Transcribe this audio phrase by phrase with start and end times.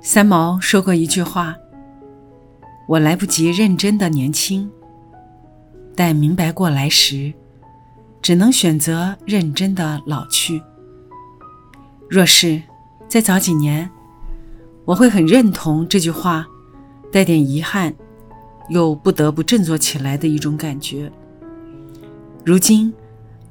[0.00, 1.56] 三毛说过一句话
[2.86, 4.70] ：“我来不及认真的年轻，
[5.96, 7.32] 待明白过来时，
[8.22, 10.62] 只能选择认真的老去。
[12.08, 12.62] 若是
[13.08, 13.90] 再早几年，
[14.84, 16.46] 我会很认同这句话，
[17.10, 17.92] 带点遗憾，
[18.68, 21.10] 又不得不振作起来的一种感觉。
[22.44, 22.94] 如今，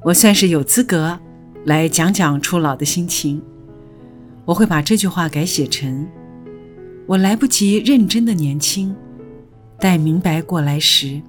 [0.04, 1.20] 我算是有资格
[1.66, 3.44] 来讲讲初老的心情，
[4.46, 6.08] 我会把这句话改写成。”
[7.08, 8.96] 我来不及认真的年轻，
[9.80, 11.22] 待明白过来时，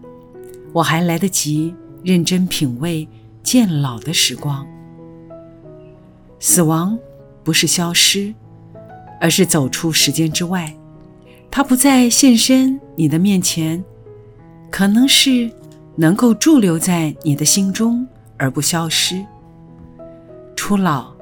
[0.72, 3.06] 我还来得及认真品味
[3.42, 4.66] 渐老的时光。
[6.38, 6.98] 死亡
[7.44, 8.32] 不是消失，
[9.20, 10.74] 而是走出时间之外，
[11.50, 13.84] 它不再现身你的面前，
[14.70, 15.50] 可能是
[15.94, 18.06] 能够驻留在你的心中
[18.38, 19.22] 而不消失。
[20.54, 21.12] 初老，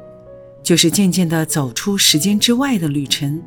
[0.63, 3.43] 就是渐渐地走出时间之外的旅程。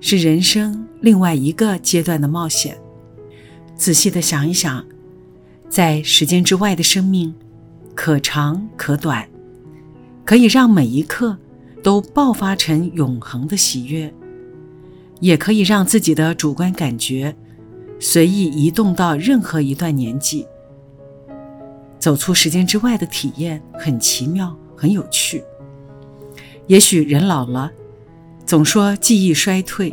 [0.00, 2.76] 是人生另外一个阶段的冒险。
[3.74, 4.84] 仔细的想一想，
[5.68, 7.34] 在时间之外的生命，
[7.94, 9.28] 可长可短，
[10.24, 11.36] 可以让每一刻
[11.82, 14.12] 都爆发成永恒的喜悦，
[15.20, 17.34] 也可以让自己的主观感觉
[17.98, 20.46] 随意移动到任何一段年纪。
[21.98, 25.42] 走出时间之外的体验很奇妙，很有趣。
[26.66, 27.72] 也许人老了。
[28.46, 29.92] 总说记忆衰退，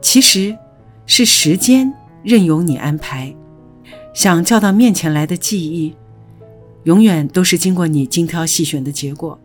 [0.00, 0.56] 其实
[1.04, 1.92] 是时间
[2.22, 3.34] 任由你安排。
[4.14, 5.96] 想叫到面前来的记忆，
[6.84, 9.38] 永远都是经过你精挑细选的结果。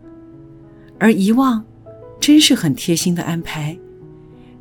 [1.00, 1.64] 而遗忘，
[2.20, 3.76] 真是很贴心的安排。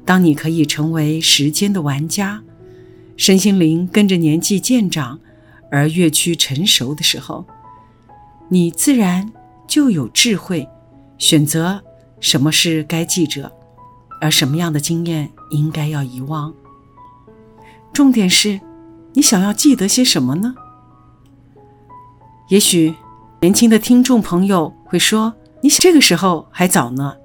[0.04, 2.42] 当你可以成为时间的玩家，
[3.16, 5.20] 身心灵跟着年纪渐长
[5.70, 7.46] 而越趋成熟的时候，
[8.50, 9.32] 你自然
[9.68, 10.68] 就有智慧
[11.20, 11.84] 选择。
[12.20, 13.52] 什么是该记着，
[14.20, 16.54] 而什么样的经验应该要遗忘？
[17.94, 18.60] 重点是，
[19.14, 20.56] 你想要记得些什么呢？
[22.50, 22.94] 也许
[23.42, 27.16] 年轻的听众朋友会说：“你这个时候还早呢。”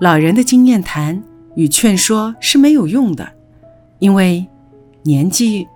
[0.00, 1.22] 老人的经验谈
[1.54, 3.32] 与劝说是没有用的，
[3.98, 4.46] 因为
[5.02, 5.68] 年纪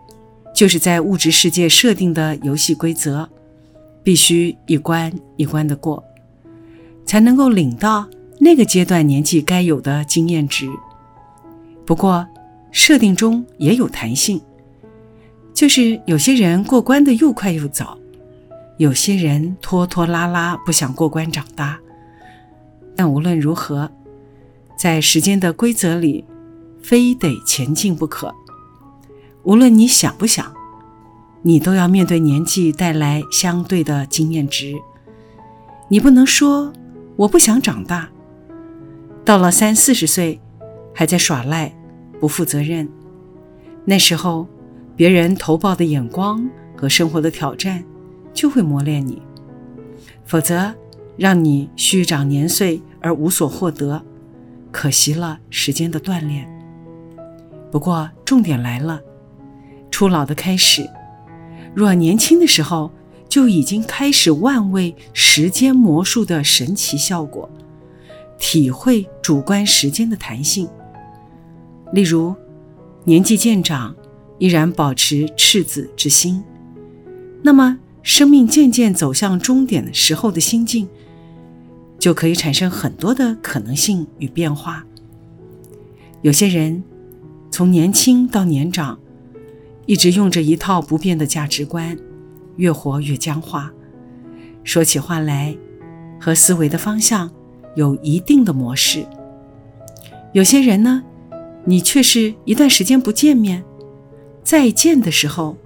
[0.55, 3.29] 就是在物质世界设定的游戏规则，
[4.03, 6.03] 必须一关一关的过。
[7.09, 8.07] 才能够领到
[8.39, 10.69] 那个阶段年纪该有的经验值。
[11.87, 12.27] 不过，
[12.71, 14.39] 设定中也有弹性，
[15.55, 17.97] 就是有些人过关的又快又早，
[18.77, 21.79] 有些人拖拖拉拉不想过关长大。
[22.95, 23.91] 但无论如何，
[24.77, 26.27] 在时间的规则里，
[26.83, 28.35] 非得前进不可。
[29.45, 30.53] 无论你想不想，
[31.41, 34.75] 你都要面对年纪带来相对的经验值。
[35.89, 36.71] 你不能说。
[37.19, 38.09] 我不想长大，
[39.25, 40.41] 到了三四十岁，
[40.95, 41.75] 还在耍赖，
[42.21, 42.89] 不负责任。
[43.85, 44.47] 那时候，
[44.95, 47.83] 别人投报的眼光和生活的挑战，
[48.33, 49.21] 就会磨练你。
[50.27, 50.73] 否则，
[51.17, 54.01] 让你虚长年岁而无所获得，
[54.71, 56.49] 可惜了时间的锻炼。
[57.73, 59.01] 不过，重点来了，
[59.91, 60.89] 初老的开始。
[61.75, 62.93] 若年轻的时候，
[63.39, 67.49] 就已经开始万味时间魔术的神奇效果，
[68.37, 70.69] 体会主观时间的弹性。
[71.93, 72.35] 例如，
[73.05, 73.95] 年纪渐长
[74.39, 76.43] 依然保持赤子之心，
[77.41, 80.89] 那么生命渐渐走向终点的时候的心境，
[81.97, 84.85] 就可以产生很多的可能性与变化。
[86.23, 86.83] 有些人
[87.53, 88.99] 从年轻到年长，
[89.87, 91.97] 一直用着一套不变的价值观。
[92.59, 93.73] 越活越僵化，
[94.63, 95.57] 说起话来，
[96.21, 97.31] 和思维的方向
[97.75, 99.07] 有一定的模式。
[100.33, 101.03] 有些人呢，
[101.65, 103.65] 你却是一段时间不见面，
[104.43, 105.57] 再见的时候，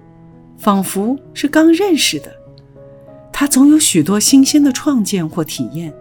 [0.57, 2.31] 仿佛是刚认识的。
[3.31, 5.91] 他总有许多新鲜的创建或体验。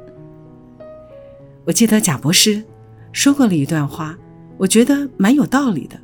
[1.65, 2.63] 我记得贾博士
[3.13, 4.17] 说过了一段话，
[4.59, 5.99] 我觉得蛮有道理的。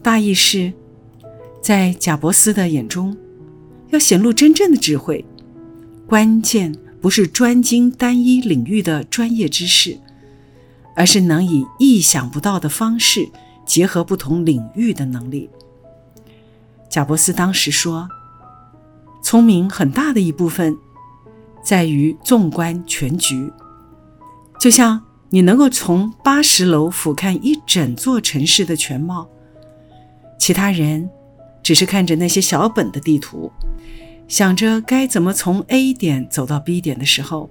[0.00, 0.72] 大意是，
[1.60, 3.16] 在贾伯斯的眼中。
[3.90, 5.24] 要显露真正的智慧，
[6.06, 9.98] 关键不是专精单一领域的专业知识，
[10.94, 13.28] 而是能以意想不到的方式
[13.64, 15.48] 结合不同领域的能力。
[16.90, 18.08] 贾伯斯当时说
[19.22, 20.76] ：“聪明很大的一部分
[21.62, 23.52] 在于纵观全局，
[24.58, 29.28] 就像你能够从八十楼俯瞰一整座城市的全貌，
[30.38, 31.10] 其他人
[31.62, 33.52] 只是看着那些小本的地图，
[34.28, 37.50] 想着该怎么从 A 点走到 B 点的时候，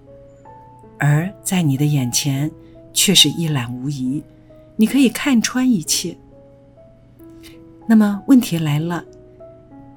[0.98, 2.50] 而在你的眼前
[2.94, 4.24] 却是一览无遗，
[4.78, 6.16] 你可以看穿一切。
[7.88, 9.04] 那么问题来了。”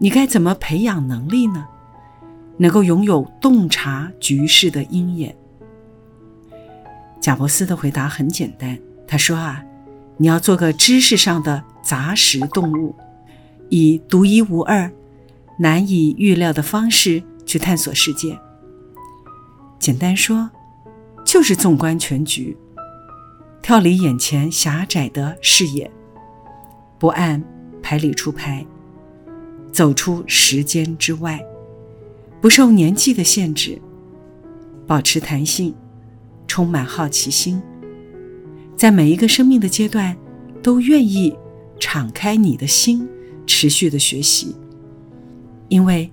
[0.03, 1.69] 你该怎么培养能力呢？
[2.57, 5.37] 能够拥有洞察局势的鹰眼。
[7.21, 9.63] 贾伯斯的回答很简单，他说：“啊，
[10.17, 12.95] 你要做个知识上的杂食动物，
[13.69, 14.91] 以独一无二、
[15.61, 18.41] 难以预料的方式去探索世界。
[19.79, 20.49] 简单说，
[21.23, 22.57] 就是纵观全局，
[23.61, 25.91] 跳离眼前狭窄的视野，
[26.99, 27.45] 不按
[27.83, 28.67] 牌理出牌。”
[29.71, 31.41] 走出时间之外，
[32.41, 33.81] 不受年纪的限制，
[34.87, 35.75] 保持弹性，
[36.49, 37.63] 充满好奇心，
[38.77, 40.17] 在每一个生命的阶段，
[40.63, 41.37] 都愿意
[41.79, 43.07] 敞开你的心，
[43.47, 44.57] 持续的学习。
[45.71, 46.13] 因为，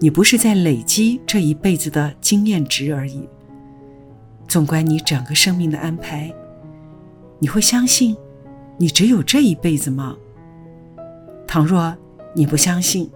[0.00, 3.28] 你不是在累积这一辈子的经验值而已。
[4.48, 6.32] 纵观你整个生命的安排，
[7.38, 8.16] 你会相信，
[8.78, 10.16] 你只有这一辈子吗？
[11.46, 11.94] 倘若。
[12.34, 13.10] 你不相信，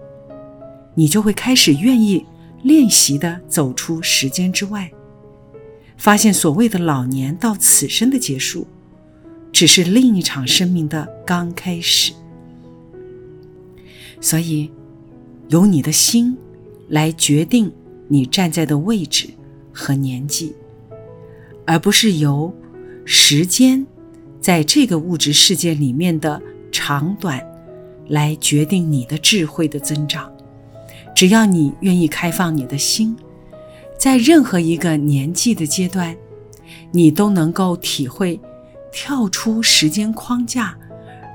[0.93, 2.23] 你就会开始愿意
[2.61, 4.91] 练习的走出时间之外，
[5.97, 8.67] 发现所谓的老年到此生的结束，
[9.51, 12.13] 只是另一场生命的刚开始。
[14.21, 14.69] 所以，
[15.49, 16.37] 由你的心
[16.89, 17.71] 来决定
[18.07, 19.29] 你站在的位置
[19.73, 20.55] 和年纪，
[21.65, 22.53] 而不是由
[23.05, 23.85] 时间
[24.39, 26.41] 在这个物质世界里面的
[26.71, 27.45] 长短。
[28.09, 30.31] 来决定你的智慧的增长。
[31.13, 33.13] 只要你愿意开放你的心，
[33.97, 36.15] 在任何一个年纪的阶段，
[36.91, 38.39] 你都能够体会
[38.93, 40.77] 跳出时间框架，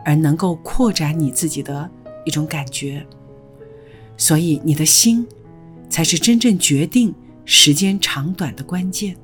[0.02, 1.90] 而能够扩展你自己的
[2.24, 3.06] 一种感觉。
[4.16, 5.26] 所以，你的心
[5.88, 7.14] 才是真正决定
[7.44, 9.16] 时间长短的关键。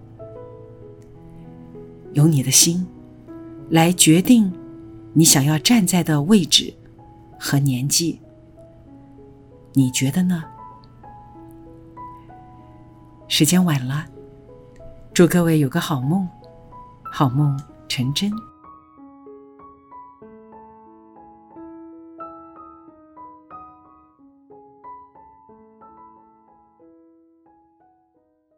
[2.13, 2.87] 由你的心
[3.71, 4.53] 来决定
[5.13, 6.75] 你想要站在的位置。
[7.41, 8.21] 和年纪，
[9.73, 10.43] 你觉得呢？
[13.29, 14.05] 时间晚了，
[15.15, 16.29] 祝各位有个好梦，
[17.05, 17.57] 好梦
[17.89, 18.33] 成真。